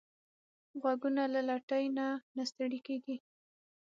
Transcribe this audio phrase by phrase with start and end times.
[0.81, 3.15] غوږونه له لټۍ نه نه ستړي کېږي